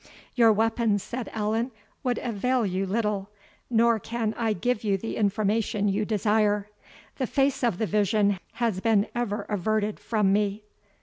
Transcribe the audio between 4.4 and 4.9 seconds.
give